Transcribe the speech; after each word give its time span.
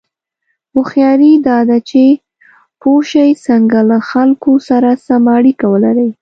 هوښیاري 0.73 1.31
دا 1.47 1.57
ده 1.69 1.77
چې 1.89 2.03
پوه 2.81 3.01
شې 3.09 3.27
څنګه 3.45 3.79
له 3.89 3.97
خلکو 4.09 4.51
سره 4.67 4.89
سمه 5.05 5.31
اړیکه 5.37 5.65
ولرې. 5.73 6.09